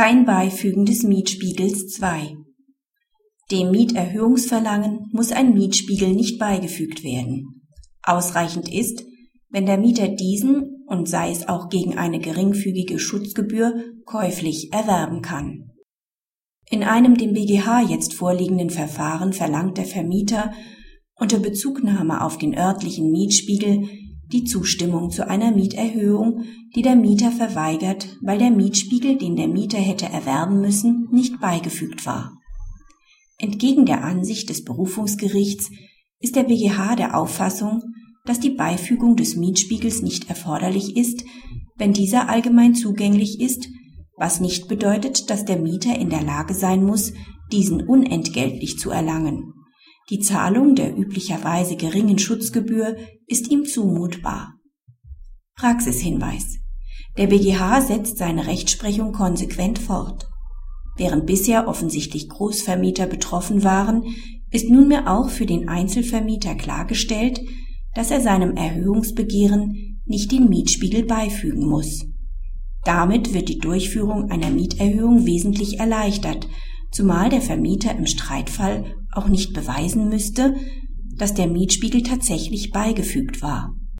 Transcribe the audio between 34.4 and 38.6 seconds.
des Berufungsgerichts ist der BGH der Auffassung, dass die